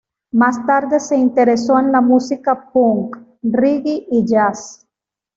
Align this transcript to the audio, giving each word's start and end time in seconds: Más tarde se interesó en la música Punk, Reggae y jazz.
Más 0.31 0.65
tarde 0.65 0.99
se 0.99 1.15
interesó 1.15 1.77
en 1.77 1.91
la 1.91 2.01
música 2.01 2.71
Punk, 2.73 3.17
Reggae 3.43 4.07
y 4.09 4.25
jazz. 4.25 4.87